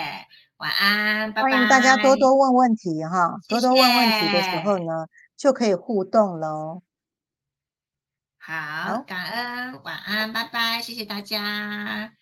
[0.58, 1.50] 晚安，拜拜。
[1.50, 6.82] 欢迎大家多多问问题哈，多多问问题的时候呢，就可以互动喽。
[8.44, 12.12] 好，感恩，晚安，拜拜，谢谢大家。